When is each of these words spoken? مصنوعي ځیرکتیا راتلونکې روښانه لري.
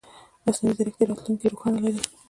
مصنوعي 0.45 0.75
ځیرکتیا 0.77 1.05
راتلونکې 1.07 1.51
روښانه 1.51 1.79
لري. 1.83 2.01